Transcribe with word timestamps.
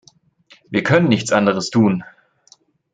Wir 0.71 0.81
können 0.81 1.09
nichts 1.09 1.31
anderes 1.31 1.69
tun. 1.69 2.03